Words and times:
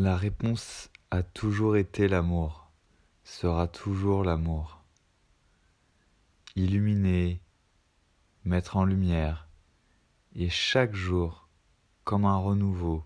La 0.00 0.16
réponse 0.16 0.90
a 1.10 1.24
toujours 1.24 1.76
été 1.76 2.06
l'amour, 2.06 2.70
sera 3.24 3.66
toujours 3.66 4.22
l'amour. 4.22 4.84
Illuminer, 6.54 7.42
mettre 8.44 8.76
en 8.76 8.84
lumière, 8.84 9.48
et 10.36 10.50
chaque 10.50 10.94
jour, 10.94 11.48
comme 12.04 12.26
un 12.26 12.36
renouveau, 12.36 13.02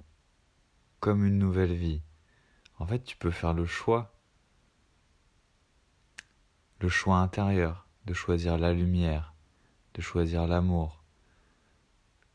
comme 1.01 1.25
une 1.25 1.39
nouvelle 1.39 1.73
vie. 1.73 2.03
En 2.79 2.85
fait, 2.85 3.03
tu 3.03 3.17
peux 3.17 3.31
faire 3.31 3.55
le 3.55 3.65
choix, 3.65 4.15
le 6.81 6.91
choix 6.91 7.17
intérieur, 7.17 7.87
de 8.05 8.13
choisir 8.13 8.59
la 8.59 8.75
lumière, 8.75 9.33
de 9.95 10.03
choisir 10.03 10.47
l'amour, 10.47 11.03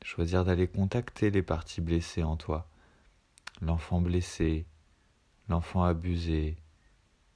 de 0.02 0.08
choisir 0.08 0.44
d'aller 0.46 0.68
contacter 0.68 1.30
les 1.30 1.44
parties 1.44 1.82
blessées 1.82 2.24
en 2.24 2.38
toi, 2.38 2.68
l'enfant 3.62 4.02
blessé, 4.02 4.66
l'enfant 5.50 5.84
abusé, 5.84 6.58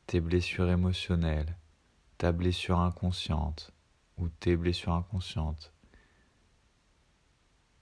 tes 0.08 0.20
blessures 0.20 0.70
émotionnelles, 0.70 1.58
ta 2.18 2.32
blessure 2.32 2.80
inconsciente 2.80 3.72
ou 4.18 4.30
tes 4.30 4.56
blessures 4.56 4.94
inconscientes, 4.94 5.74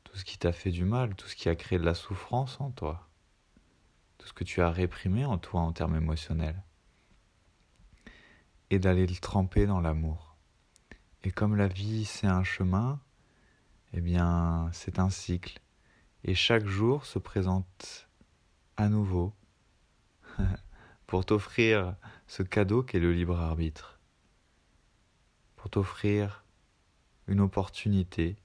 tout 0.04 0.16
ce 0.16 0.23
qui 0.23 0.38
t'a 0.38 0.52
fait 0.52 0.72
du 0.72 0.86
mal, 0.86 1.16
tout 1.16 1.28
ce 1.28 1.36
qui 1.36 1.50
a 1.50 1.55
créé 1.55 1.78
de 1.78 1.84
la 1.84 1.94
souffrance 1.94 2.59
en 2.62 2.72
toi, 2.72 3.09
tout 4.17 4.28
ce 4.28 4.34
que 4.34 4.44
tu 4.44 4.62
as 4.62 4.72
réprimé 4.72 5.26
en 5.26 5.38
toi 5.38 5.62
en 5.62 5.73
termes 5.73 5.95
émotionnels, 5.95 6.64
et 8.70 8.80
d'aller 8.80 9.08
le 9.08 9.16
tremper 9.16 9.66
dans 9.66 9.81
l'amour. 9.81 10.38
Et 11.23 11.31
comme 11.31 11.56
la 11.56 11.67
vie 11.67 12.06
c'est 12.06 12.28
un 12.28 12.44
chemin, 12.44 13.02
eh 13.94 14.02
bien 14.02 14.70
c'est 14.72 15.00
un 15.00 15.09
cycle, 15.09 15.59
et 16.23 16.36
chaque 16.36 16.66
jour 16.66 17.06
se 17.06 17.20
présente 17.20 18.09
à 18.80 18.88
nouveau 18.88 19.34
pour 21.06 21.26
t'offrir 21.26 21.98
ce 22.28 22.44
cadeau 22.44 22.81
qu'est 22.81 23.00
le 23.00 23.12
libre 23.12 23.38
arbitre, 23.38 24.00
pour 25.58 25.70
t'offrir 25.70 26.45
une 27.28 27.42
opportunité 27.42 28.38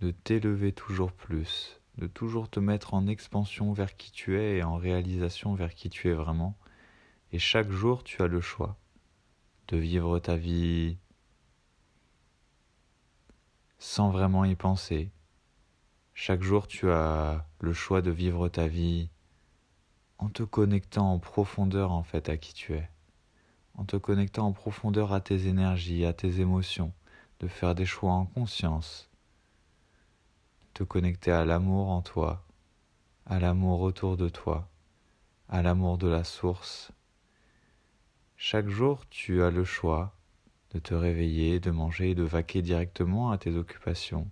de 0.00 0.10
t'élever 0.10 0.72
toujours 0.72 1.12
plus, 1.12 1.80
de 1.96 2.08
toujours 2.08 2.50
te 2.50 2.58
mettre 2.58 2.92
en 2.92 3.06
expansion 3.06 3.72
vers 3.72 3.96
qui 3.96 4.10
tu 4.10 4.36
es 4.36 4.56
et 4.56 4.62
en 4.64 4.76
réalisation 4.76 5.54
vers 5.54 5.76
qui 5.76 5.90
tu 5.90 6.08
es 6.08 6.14
vraiment. 6.14 6.58
Et 7.30 7.38
chaque 7.38 7.70
jour, 7.70 8.02
tu 8.02 8.22
as 8.22 8.26
le 8.26 8.40
choix 8.40 8.76
de 9.68 9.76
vivre 9.76 10.18
ta 10.18 10.34
vie 10.34 10.98
sans 13.78 14.10
vraiment 14.10 14.44
y 14.44 14.56
penser. 14.56 15.12
Chaque 16.14 16.42
jour, 16.42 16.66
tu 16.66 16.90
as 16.90 17.46
le 17.60 17.72
choix 17.72 18.02
de 18.02 18.10
vivre 18.10 18.48
ta 18.48 18.66
vie 18.66 19.08
en 20.20 20.28
te 20.28 20.42
connectant 20.42 21.14
en 21.14 21.18
profondeur 21.18 21.92
en 21.92 22.02
fait 22.02 22.28
à 22.28 22.36
qui 22.36 22.52
tu 22.52 22.74
es, 22.74 22.90
en 23.74 23.84
te 23.84 23.96
connectant 23.96 24.48
en 24.48 24.52
profondeur 24.52 25.14
à 25.14 25.22
tes 25.22 25.46
énergies, 25.46 26.04
à 26.04 26.12
tes 26.12 26.40
émotions, 26.40 26.92
de 27.40 27.48
faire 27.48 27.74
des 27.74 27.86
choix 27.86 28.12
en 28.12 28.26
conscience, 28.26 29.08
te 30.74 30.82
connecter 30.82 31.30
à 31.30 31.46
l'amour 31.46 31.88
en 31.88 32.02
toi, 32.02 32.44
à 33.24 33.40
l'amour 33.40 33.80
autour 33.80 34.18
de 34.18 34.28
toi, 34.28 34.68
à 35.48 35.62
l'amour 35.62 35.96
de 35.96 36.08
la 36.08 36.22
source. 36.22 36.92
Chaque 38.36 38.68
jour, 38.68 39.08
tu 39.08 39.42
as 39.42 39.50
le 39.50 39.64
choix 39.64 40.14
de 40.74 40.78
te 40.78 40.92
réveiller, 40.92 41.60
de 41.60 41.70
manger 41.70 42.10
et 42.10 42.14
de 42.14 42.24
vaquer 42.24 42.60
directement 42.60 43.30
à 43.30 43.38
tes 43.38 43.56
occupations, 43.56 44.30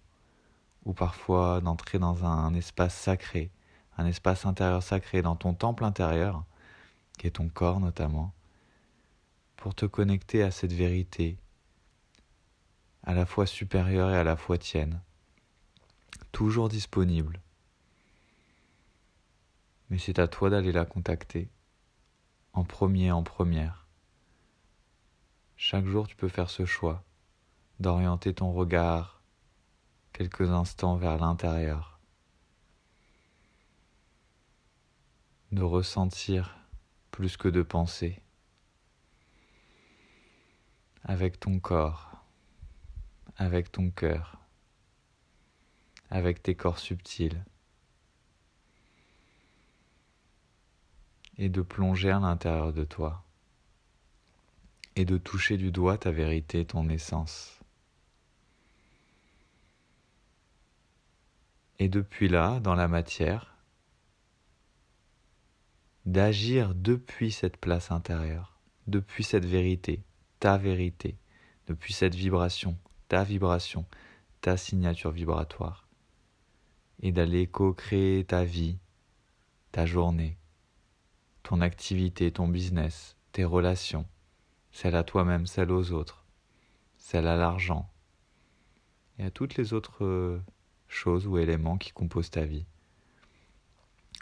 ou 0.85 0.93
parfois 0.93 1.63
d'entrer 1.63 1.99
dans 1.99 2.27
un 2.27 2.53
espace 2.53 2.95
sacré 2.95 3.51
un 3.99 4.07
espace 4.07 4.47
intérieur 4.47 4.83
sacré 4.83 5.23
dans 5.23 5.37
ton 5.37 5.53
temple 5.53 5.85
intérieur, 5.85 6.45
qui 7.19 7.27
est 7.27 7.33
ton 7.33 7.49
corps 7.49 7.81
notamment, 7.81 8.33
pour 9.57 9.75
te 9.75 9.87
connecter 9.87 10.43
à 10.45 10.53
cette 10.53 10.73
vérité, 10.73 11.37
à 13.03 13.13
la 13.13 13.27
fois 13.27 13.45
supérieure 13.45 14.11
et 14.11 14.17
à 14.17 14.25
la 14.25 14.37
fois 14.37 14.57
tienne, 14.57 15.01
toujours 16.31 16.69
disponible. 16.69 17.41
Mais 19.91 19.99
c'est 19.99 20.21
à 20.21 20.29
toi 20.29 20.49
d'aller 20.49 20.71
la 20.73 20.85
contacter, 20.85 21.49
en 22.53 22.63
premier, 22.63 23.11
en 23.11 23.25
première. 23.25 23.89
Chaque 25.57 25.87
jour, 25.87 26.07
tu 26.07 26.15
peux 26.15 26.29
faire 26.29 26.51
ce 26.51 26.65
choix, 26.67 27.03
d'orienter 27.81 28.33
ton 28.33 28.53
regard 28.53 29.21
quelques 30.13 30.51
instants 30.51 30.97
vers 30.97 31.17
l'intérieur 31.17 31.98
de 35.53 35.63
ressentir 35.63 36.59
plus 37.11 37.37
que 37.37 37.49
de 37.49 37.63
penser 37.63 38.21
avec 41.05 41.41
ton 41.41 41.59
corps, 41.59 42.23
avec 43.37 43.73
ton 43.73 43.91
cœur, 43.91 44.37
avec 46.11 46.43
tes 46.43 46.55
corps 46.55 46.79
subtils 46.79 47.45
et 51.39 51.49
de 51.49 51.63
plonger 51.63 52.11
à 52.11 52.19
l'intérieur 52.19 52.73
de 52.73 52.85
toi 52.85 53.25
et 54.97 55.05
de 55.05 55.17
toucher 55.17 55.57
du 55.57 55.71
doigt 55.71 55.97
ta 55.97 56.11
vérité, 56.11 56.65
ton 56.65 56.89
essence. 56.89 57.61
Et 61.79 61.89
depuis 61.89 62.29
là, 62.29 62.59
dans 62.59 62.75
la 62.75 62.89
matière, 62.89 63.58
d'agir 66.09 66.75
depuis 66.75 67.31
cette 67.31 67.59
place 67.59 67.91
intérieure, 67.91 68.59
depuis 68.87 69.23
cette 69.23 69.45
vérité, 69.45 70.03
ta 70.41 70.57
vérité, 70.57 71.19
depuis 71.67 71.93
cette 71.93 72.15
vibration, 72.15 72.79
ta 73.09 73.25
vibration, 73.25 73.85
ta 74.41 74.57
signature 74.57 75.11
vibratoire, 75.11 75.87
et 77.03 77.13
d'aller 77.13 77.47
co-créer 77.47 78.25
ta 78.25 78.43
vie, 78.43 78.79
ta 79.71 79.85
journée, 79.85 80.39
ton 81.43 81.61
activité, 81.61 82.33
ton 82.33 82.49
business, 82.49 83.15
tes 83.33 83.45
relations, 83.45 84.07
celle 84.73 84.97
à 84.97 85.05
toi-même, 85.05 85.47
celle 85.47 85.71
aux 85.71 85.93
autres, 85.93 86.25
celle 86.97 87.27
à 87.27 87.37
l'argent, 87.37 87.87
et 89.19 89.25
à 89.25 89.31
toutes 89.31 89.57
les 89.57 89.75
autres 89.75 90.07
euh, 90.07 90.41
choses 90.89 91.27
ou 91.27 91.37
éléments 91.37 91.77
qui 91.77 91.93
composent 91.93 92.31
ta 92.31 92.47
vie. 92.47 92.65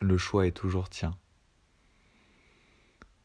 Le 0.00 0.18
choix 0.18 0.48
est 0.48 0.56
toujours 0.56 0.88
tien 0.88 1.16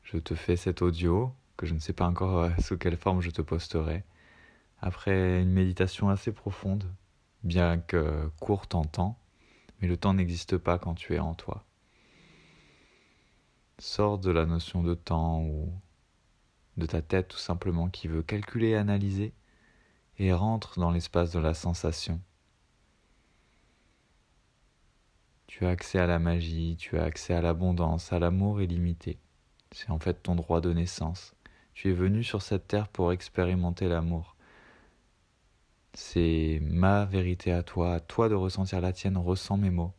je 0.04 0.18
te 0.18 0.36
fais 0.36 0.56
cet 0.56 0.82
audio, 0.82 1.34
que 1.58 1.66
je 1.66 1.74
ne 1.74 1.80
sais 1.80 1.94
pas 1.94 2.08
encore 2.08 2.40
euh, 2.40 2.50
sous 2.60 2.78
quelle 2.78 2.98
forme 2.98 3.22
je 3.22 3.30
te 3.32 3.42
posterai, 3.42 4.04
après 4.80 5.42
une 5.42 5.52
méditation 5.52 6.10
assez 6.10 6.32
profonde, 6.32 6.92
bien 7.44 7.78
que 7.80 8.30
courte 8.40 8.76
en 8.76 8.84
temps, 8.84 9.20
mais 9.80 9.88
le 9.88 9.98
temps 9.98 10.14
n'existe 10.14 10.58
pas 10.58 10.80
quand 10.80 10.96
tu 10.96 11.16
es 11.16 11.20
en 11.20 11.34
toi. 11.34 11.66
Sors 13.80 14.20
de 14.20 14.32
la 14.32 14.46
notion 14.46 14.84
de 14.84 14.94
temps 14.94 15.42
ou 15.42 15.72
de 16.78 16.86
ta 16.86 17.02
tête 17.02 17.30
tout 17.30 17.38
simplement 17.38 17.90
qui 17.90 18.08
veut 18.08 18.24
calculer 18.24 18.70
et 18.70 18.76
analyser 18.76 19.34
et 20.18 20.34
rentre 20.34 20.80
dans 20.80 20.92
l'espace 20.92 21.32
de 21.32 21.40
la 21.40 21.54
sensation. 21.54 22.22
Tu 25.48 25.66
as 25.66 25.70
accès 25.70 26.00
à 26.00 26.08
la 26.08 26.20
magie, 26.20 26.78
tu 26.78 26.98
as 26.98 27.04
accès 27.04 27.34
à 27.34 27.42
l'abondance, 27.42 28.14
à 28.14 28.20
l'amour 28.20 28.62
illimité. 28.62 29.20
C'est 29.72 29.90
en 29.90 30.00
fait 30.00 30.22
ton 30.22 30.36
droit 30.36 30.62
de 30.62 30.74
naissance. 30.74 31.34
Tu 31.74 31.90
es 31.90 31.94
venu 31.94 32.24
sur 32.24 32.42
cette 32.42 32.68
terre 32.68 32.90
pour 32.90 33.12
expérimenter 33.12 33.88
l'amour. 33.88 34.36
C'est 35.94 36.60
ma 36.62 37.06
vérité 37.06 37.52
à 37.52 37.64
toi, 37.64 37.94
à 37.96 38.00
toi 38.00 38.30
de 38.30 38.36
ressentir 38.36 38.82
la 38.82 38.94
tienne, 38.94 39.18
ressens 39.18 39.58
mes 39.58 39.70
mots. 39.70 39.94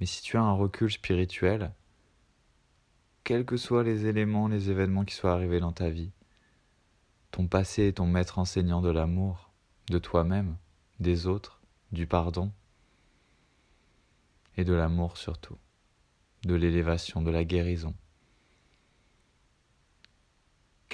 Mais 0.00 0.06
si 0.06 0.22
tu 0.22 0.36
as 0.36 0.42
un 0.42 0.52
recul 0.52 0.90
spirituel, 0.90 1.72
quels 3.24 3.44
que 3.44 3.56
soient 3.56 3.84
les 3.84 4.06
éléments, 4.06 4.48
les 4.48 4.70
événements 4.70 5.04
qui 5.04 5.14
soient 5.14 5.32
arrivés 5.32 5.60
dans 5.60 5.72
ta 5.72 5.90
vie, 5.90 6.12
ton 7.30 7.46
passé 7.46 7.88
est 7.88 7.96
ton 7.96 8.06
maître 8.06 8.38
enseignant 8.38 8.80
de 8.80 8.90
l'amour, 8.90 9.50
de 9.90 9.98
toi-même, 9.98 10.56
des 11.00 11.26
autres, 11.26 11.60
du 11.92 12.06
pardon 12.06 12.52
et 14.56 14.64
de 14.64 14.72
l'amour 14.72 15.16
surtout, 15.16 15.58
de 16.44 16.54
l'élévation, 16.54 17.22
de 17.22 17.30
la 17.30 17.44
guérison 17.44 17.94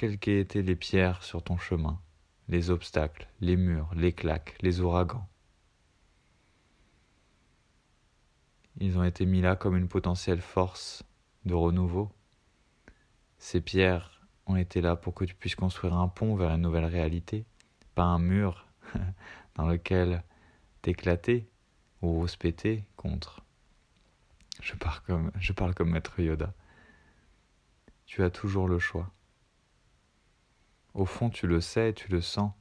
quelles 0.03 0.19
qu'aient 0.19 0.41
été 0.41 0.61
les 0.61 0.75
pierres 0.75 1.23
sur 1.23 1.41
ton 1.41 1.57
chemin, 1.57 1.97
les 2.49 2.71
obstacles, 2.71 3.25
les 3.39 3.55
murs, 3.55 3.89
les 3.95 4.11
claques, 4.11 4.57
les 4.61 4.81
ouragans. 4.81 5.25
Ils 8.81 8.97
ont 8.97 9.05
été 9.05 9.25
mis 9.25 9.39
là 9.39 9.55
comme 9.55 9.77
une 9.77 9.87
potentielle 9.87 10.41
force 10.41 11.05
de 11.45 11.53
renouveau. 11.53 12.11
Ces 13.37 13.61
pierres 13.61 14.27
ont 14.45 14.57
été 14.57 14.81
là 14.81 14.97
pour 14.97 15.13
que 15.13 15.23
tu 15.23 15.35
puisses 15.35 15.55
construire 15.55 15.93
un 15.93 16.09
pont 16.09 16.35
vers 16.35 16.49
une 16.49 16.63
nouvelle 16.63 16.83
réalité, 16.83 17.45
pas 17.95 18.03
un 18.03 18.19
mur 18.19 18.67
dans 19.55 19.69
lequel 19.69 20.21
t'éclater 20.81 21.47
ou 22.01 22.27
se 22.27 22.35
péter 22.35 22.83
contre. 22.97 23.39
Je 24.61 24.75
parle 24.75 24.99
comme, 25.07 25.31
je 25.39 25.53
parle 25.53 25.73
comme 25.73 25.91
maître 25.91 26.19
Yoda. 26.19 26.53
Tu 28.05 28.21
as 28.21 28.29
toujours 28.29 28.67
le 28.67 28.79
choix. 28.79 29.09
Au 30.93 31.05
fond, 31.05 31.29
tu 31.29 31.47
le 31.47 31.59
sais 31.59 31.93
tu 31.93 32.11
le 32.11 32.21
sens 32.21 32.51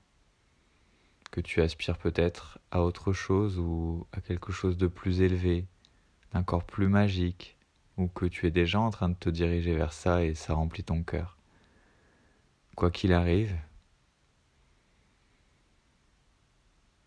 que 1.31 1.41
tu 1.41 1.63
aspires 1.63 1.99
peut-être 1.99 2.59
à 2.71 2.83
autre 2.83 3.13
chose 3.13 3.59
ou 3.59 4.07
à 4.13 4.21
quelque 4.21 4.53
chose 4.53 4.77
de 4.77 4.87
plus 4.87 5.23
élevé, 5.23 5.67
encore 6.35 6.65
plus 6.65 6.89
magique, 6.89 7.57
ou 7.97 8.07
que 8.09 8.27
tu 8.27 8.47
es 8.47 8.51
déjà 8.51 8.81
en 8.81 8.91
train 8.91 9.09
de 9.09 9.15
te 9.15 9.31
diriger 9.31 9.75
vers 9.75 9.93
ça 9.93 10.25
et 10.25 10.35
ça 10.35 10.55
remplit 10.55 10.85
ton 10.85 11.03
cœur. 11.03 11.39
Quoi 12.77 12.91
qu'il 12.91 13.13
arrive, 13.13 13.57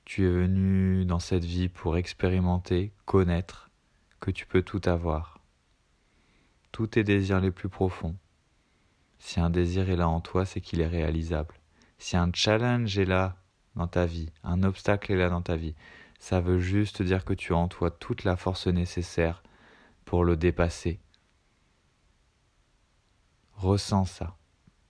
tu 0.06 0.26
es 0.26 0.30
venu 0.30 1.06
dans 1.06 1.20
cette 1.20 1.46
vie 1.46 1.70
pour 1.70 1.98
expérimenter, 1.98 2.94
connaître 3.06 3.70
que 4.20 4.32
tu 4.32 4.46
peux 4.46 4.62
tout 4.62 4.82
avoir. 4.86 5.40
Tous 6.72 6.88
tes 6.88 7.04
désirs 7.04 7.42
les 7.42 7.52
plus 7.52 7.70
profonds. 7.70 8.16
Si 9.20 9.40
un 9.40 9.50
désir 9.50 9.90
est 9.90 9.96
là 9.96 10.08
en 10.08 10.22
toi, 10.22 10.46
c'est 10.46 10.62
qu'il 10.62 10.82
est 10.82 10.88
réalisable. 10.88 11.56
Si 11.98 12.18
un 12.18 12.30
challenge 12.34 12.98
est 12.98 13.06
là 13.06 13.38
dans 13.76 13.88
ta 13.88 14.06
vie, 14.06 14.32
un 14.44 14.64
obstacle 14.64 15.12
est 15.12 15.18
là 15.18 15.30
dans 15.30 15.42
ta 15.42 15.56
vie, 15.56 15.76
ça 16.20 16.42
veut 16.42 16.60
juste 16.60 17.02
dire 17.02 17.26
que 17.26 17.34
tu 17.34 17.54
as 17.54 17.58
en 17.58 17.68
toi 17.68 17.92
toute 17.92 18.24
la 18.24 18.36
force 18.36 18.68
nécessaire 18.68 19.44
pour 20.06 20.24
le 20.24 20.38
dépasser. 20.38 21.00
Ressens 23.54 24.06
ça. 24.06 24.38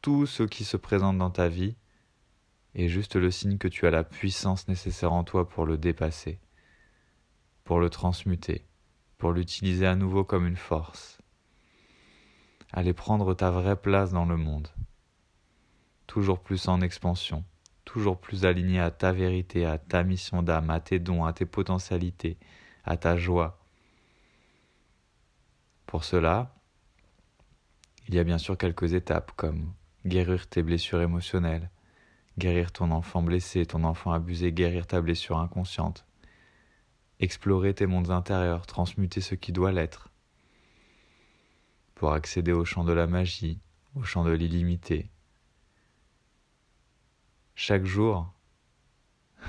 Tout 0.01 0.25
ce 0.25 0.43
qui 0.43 0.63
se 0.63 0.77
présente 0.77 1.17
dans 1.17 1.31
ta 1.31 1.47
vie 1.47 1.75
est 2.73 2.87
juste 2.87 3.15
le 3.15 3.31
signe 3.31 3.57
que 3.57 3.67
tu 3.67 3.87
as 3.87 3.91
la 3.91 4.03
puissance 4.03 4.67
nécessaire 4.67 5.13
en 5.13 5.23
toi 5.23 5.47
pour 5.47 5.65
le 5.65 5.77
dépasser, 5.77 6.39
pour 7.63 7.79
le 7.79 7.89
transmuter, 7.89 8.65
pour 9.17 9.31
l'utiliser 9.31 9.87
à 9.87 9.95
nouveau 9.95 10.23
comme 10.23 10.45
une 10.45 10.57
force. 10.57 11.19
Aller 12.75 12.93
prendre 12.93 13.33
ta 13.33 13.49
vraie 13.49 13.75
place 13.75 14.11
dans 14.11 14.25
le 14.25 14.37
monde, 14.37 14.67
toujours 16.05 16.39
plus 16.39 16.67
en 16.67 16.81
expansion 16.81 17.43
toujours 17.85 18.19
plus 18.19 18.45
aligné 18.45 18.79
à 18.81 18.91
ta 18.91 19.13
vérité, 19.13 19.65
à 19.65 19.77
ta 19.77 20.03
mission 20.03 20.43
d'âme, 20.43 20.69
à 20.69 20.81
tes 20.81 20.99
dons, 20.99 21.23
à 21.23 21.31
tes 21.31 21.45
potentialités, 21.45 22.37
à 22.83 22.97
ta 22.97 23.15
joie. 23.15 23.59
Pour 25.85 26.03
cela, 26.03 26.53
il 28.07 28.15
y 28.15 28.19
a 28.19 28.23
bien 28.23 28.39
sûr 28.39 28.57
quelques 28.57 28.93
étapes 28.93 29.31
comme 29.35 29.71
guérir 30.05 30.47
tes 30.47 30.61
blessures 30.61 31.01
émotionnelles, 31.01 31.69
guérir 32.37 32.71
ton 32.71 32.91
enfant 32.91 33.21
blessé, 33.21 33.65
ton 33.65 33.83
enfant 33.83 34.11
abusé, 34.11 34.51
guérir 34.51 34.87
ta 34.87 34.99
blessure 34.99 35.39
inconsciente, 35.39 36.05
explorer 37.19 37.73
tes 37.73 37.85
mondes 37.85 38.11
intérieurs, 38.11 38.65
transmuter 38.65 39.21
ce 39.21 39.35
qui 39.35 39.51
doit 39.51 39.71
l'être, 39.71 40.09
pour 41.95 42.13
accéder 42.13 42.51
au 42.51 42.65
champ 42.65 42.83
de 42.83 42.93
la 42.93 43.07
magie, 43.07 43.59
au 43.95 44.03
champ 44.03 44.23
de 44.23 44.31
l'illimité, 44.31 45.09
chaque 47.55 47.85
jour, 47.85 48.31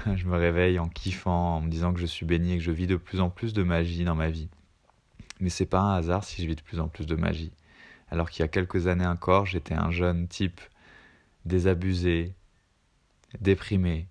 je 0.14 0.26
me 0.26 0.36
réveille 0.36 0.78
en 0.78 0.88
kiffant, 0.88 1.56
en 1.56 1.60
me 1.60 1.68
disant 1.68 1.92
que 1.92 2.00
je 2.00 2.06
suis 2.06 2.24
béni 2.24 2.52
et 2.52 2.58
que 2.58 2.62
je 2.62 2.70
vis 2.70 2.86
de 2.86 2.96
plus 2.96 3.20
en 3.20 3.30
plus 3.30 3.52
de 3.52 3.64
magie 3.64 4.04
dans 4.04 4.14
ma 4.14 4.30
vie. 4.30 4.48
Mais 5.40 5.50
c'est 5.50 5.66
pas 5.66 5.80
un 5.80 5.96
hasard 5.96 6.24
si 6.24 6.40
je 6.40 6.46
vis 6.46 6.54
de 6.54 6.62
plus 6.62 6.80
en 6.80 6.88
plus 6.88 7.06
de 7.06 7.16
magie. 7.16 7.52
Alors 8.08 8.30
qu'il 8.30 8.40
y 8.40 8.44
a 8.44 8.48
quelques 8.48 8.86
années 8.86 9.06
encore, 9.06 9.44
j'étais 9.46 9.74
un 9.74 9.90
jeune 9.90 10.28
type 10.28 10.60
désabusé, 11.44 12.34
déprimé, 13.40 14.08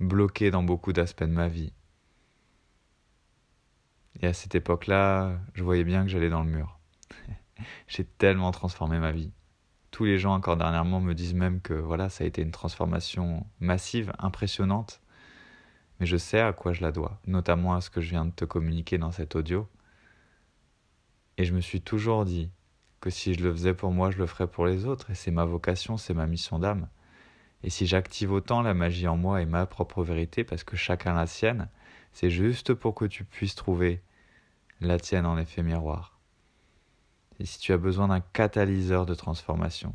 bloqué 0.00 0.50
dans 0.50 0.62
beaucoup 0.62 0.92
d'aspects 0.92 1.22
de 1.22 1.28
ma 1.28 1.48
vie. 1.48 1.72
Et 4.20 4.26
à 4.26 4.32
cette 4.32 4.54
époque-là, 4.54 5.38
je 5.54 5.62
voyais 5.62 5.84
bien 5.84 6.02
que 6.02 6.08
j'allais 6.08 6.30
dans 6.30 6.42
le 6.42 6.50
mur. 6.50 6.78
J'ai 7.88 8.04
tellement 8.04 8.50
transformé 8.50 8.98
ma 8.98 9.12
vie 9.12 9.32
tous 9.96 10.04
les 10.04 10.18
gens 10.18 10.34
encore 10.34 10.58
dernièrement 10.58 11.00
me 11.00 11.14
disent 11.14 11.32
même 11.32 11.62
que 11.62 11.72
voilà, 11.72 12.10
ça 12.10 12.24
a 12.24 12.26
été 12.26 12.42
une 12.42 12.50
transformation 12.50 13.46
massive, 13.60 14.12
impressionnante. 14.18 15.00
Mais 15.98 16.04
je 16.04 16.18
sais 16.18 16.38
à 16.38 16.52
quoi 16.52 16.74
je 16.74 16.82
la 16.82 16.92
dois, 16.92 17.18
notamment 17.26 17.74
à 17.74 17.80
ce 17.80 17.88
que 17.88 18.02
je 18.02 18.10
viens 18.10 18.26
de 18.26 18.30
te 18.30 18.44
communiquer 18.44 18.98
dans 18.98 19.10
cet 19.10 19.36
audio. 19.36 19.66
Et 21.38 21.46
je 21.46 21.54
me 21.54 21.62
suis 21.62 21.80
toujours 21.80 22.26
dit 22.26 22.50
que 23.00 23.08
si 23.08 23.32
je 23.32 23.42
le 23.42 23.50
faisais 23.50 23.72
pour 23.72 23.90
moi, 23.90 24.10
je 24.10 24.18
le 24.18 24.26
ferais 24.26 24.46
pour 24.46 24.66
les 24.66 24.84
autres. 24.84 25.10
Et 25.10 25.14
c'est 25.14 25.30
ma 25.30 25.46
vocation, 25.46 25.96
c'est 25.96 26.12
ma 26.12 26.26
mission 26.26 26.58
d'âme. 26.58 26.90
Et 27.62 27.70
si 27.70 27.86
j'active 27.86 28.32
autant 28.32 28.60
la 28.60 28.74
magie 28.74 29.08
en 29.08 29.16
moi 29.16 29.40
et 29.40 29.46
ma 29.46 29.64
propre 29.64 30.04
vérité, 30.04 30.44
parce 30.44 30.62
que 30.62 30.76
chacun 30.76 31.14
la 31.14 31.26
sienne, 31.26 31.70
c'est 32.12 32.28
juste 32.28 32.74
pour 32.74 32.94
que 32.94 33.06
tu 33.06 33.24
puisses 33.24 33.54
trouver 33.54 34.02
la 34.82 34.98
tienne 34.98 35.24
en 35.24 35.38
effet 35.38 35.62
miroir. 35.62 36.15
Et 37.38 37.46
si 37.46 37.58
tu 37.58 37.72
as 37.72 37.78
besoin 37.78 38.08
d'un 38.08 38.20
catalyseur 38.20 39.06
de 39.06 39.14
transformation, 39.14 39.94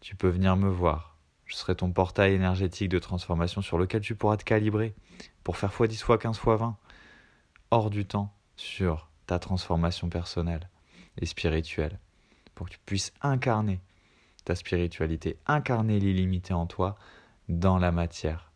tu 0.00 0.16
peux 0.16 0.28
venir 0.28 0.56
me 0.56 0.68
voir. 0.68 1.16
Je 1.46 1.56
serai 1.56 1.74
ton 1.74 1.90
portail 1.90 2.34
énergétique 2.34 2.88
de 2.88 2.98
transformation 2.98 3.62
sur 3.62 3.78
lequel 3.78 4.00
tu 4.00 4.14
pourras 4.14 4.36
te 4.36 4.44
calibrer 4.44 4.94
pour 5.42 5.56
faire 5.56 5.70
x10, 5.70 6.04
x15, 6.04 6.38
x20 6.38 6.74
hors 7.70 7.90
du 7.90 8.06
temps 8.06 8.34
sur 8.56 9.08
ta 9.26 9.38
transformation 9.38 10.08
personnelle 10.08 10.68
et 11.20 11.26
spirituelle. 11.26 11.98
Pour 12.54 12.66
que 12.66 12.72
tu 12.72 12.78
puisses 12.84 13.12
incarner 13.20 13.80
ta 14.44 14.54
spiritualité, 14.54 15.38
incarner 15.46 15.98
l'illimité 15.98 16.52
en 16.52 16.66
toi 16.66 16.96
dans 17.48 17.78
la 17.78 17.92
matière. 17.92 18.52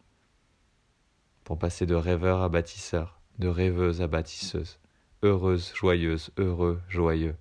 Pour 1.45 1.59
passer 1.59 1.87
de 1.87 1.95
rêveur 1.95 2.43
à 2.43 2.49
bâtisseur, 2.49 3.21
de 3.39 3.49
rêveuse 3.49 4.03
à 4.03 4.07
bâtisseuse, 4.07 4.79
heureuse, 5.23 5.73
joyeuse, 5.75 6.31
heureux, 6.37 6.81
joyeux 6.89 7.37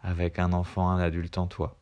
avec 0.00 0.38
un 0.38 0.52
enfant, 0.52 0.88
un 0.88 0.98
adulte 0.98 1.38
en 1.38 1.46
toi, 1.46 1.78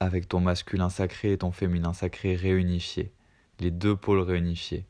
avec 0.00 0.28
ton 0.28 0.40
masculin 0.40 0.90
sacré 0.90 1.32
et 1.32 1.38
ton 1.38 1.52
féminin 1.52 1.92
sacré 1.92 2.34
réunifiés, 2.34 3.12
les 3.60 3.70
deux 3.70 3.96
pôles 3.96 4.20
réunifiés. 4.20 4.86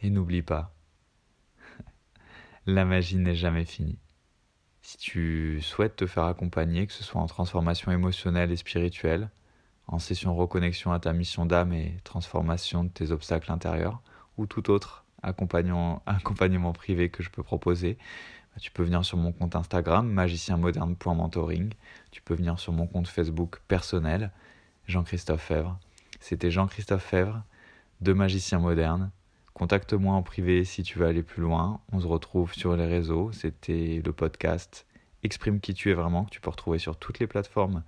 Et 0.00 0.10
n'oublie 0.10 0.42
pas, 0.42 0.74
la 2.66 2.84
magie 2.84 3.18
n'est 3.18 3.36
jamais 3.36 3.64
finie. 3.64 3.98
Si 4.82 4.96
tu 4.96 5.60
souhaites 5.62 5.94
te 5.94 6.06
faire 6.06 6.24
accompagner, 6.24 6.88
que 6.88 6.92
ce 6.92 7.04
soit 7.04 7.20
en 7.20 7.26
transformation 7.26 7.92
émotionnelle 7.92 8.50
et 8.50 8.56
spirituelle, 8.56 9.30
en 9.86 10.00
session 10.00 10.34
reconnexion 10.34 10.92
à 10.92 10.98
ta 10.98 11.12
mission 11.12 11.46
d'âme 11.46 11.72
et 11.72 11.98
transformation 12.02 12.82
de 12.84 12.88
tes 12.88 13.12
obstacles 13.12 13.52
intérieurs, 13.52 14.02
ou 14.38 14.46
tout 14.46 14.70
autre 14.70 15.04
accompagnement, 15.22 16.02
accompagnement 16.06 16.72
privé 16.72 17.08
que 17.08 17.22
je 17.22 17.30
peux 17.30 17.42
proposer. 17.42 17.98
Bah, 18.54 18.60
tu 18.60 18.70
peux 18.70 18.82
venir 18.82 19.04
sur 19.04 19.16
mon 19.16 19.32
compte 19.32 19.56
Instagram, 19.56 20.08
magicienmoderne.mentoring. 20.10 21.72
Tu 22.10 22.22
peux 22.22 22.34
venir 22.34 22.58
sur 22.58 22.72
mon 22.72 22.86
compte 22.86 23.08
Facebook 23.08 23.60
personnel, 23.68 24.30
Jean-Christophe 24.86 25.42
Fèvre. 25.42 25.78
C'était 26.20 26.50
Jean-Christophe 26.50 27.04
Fèvre 27.04 27.42
de 28.00 28.12
Magicien 28.12 28.58
Moderne. 28.58 29.10
Contacte-moi 29.54 30.14
en 30.14 30.22
privé 30.22 30.64
si 30.64 30.82
tu 30.82 30.98
veux 30.98 31.06
aller 31.06 31.22
plus 31.22 31.42
loin. 31.42 31.80
On 31.92 32.00
se 32.00 32.06
retrouve 32.06 32.54
sur 32.54 32.76
les 32.76 32.86
réseaux. 32.86 33.32
C'était 33.32 34.02
le 34.04 34.12
podcast 34.12 34.86
Exprime 35.22 35.60
qui 35.60 35.72
tu 35.72 35.90
es 35.90 35.94
vraiment 35.94 36.24
que 36.24 36.30
tu 36.30 36.40
peux 36.40 36.50
retrouver 36.50 36.78
sur 36.78 36.96
toutes 36.96 37.20
les 37.20 37.26
plateformes 37.26 37.84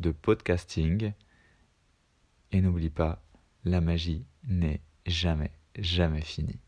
de 0.00 0.10
podcasting. 0.10 1.12
Et 2.52 2.60
n'oublie 2.60 2.90
pas, 2.90 3.22
la 3.64 3.80
magie 3.80 4.26
n'est 4.46 4.82
jamais, 5.06 5.52
jamais 5.78 6.20
finie. 6.20 6.60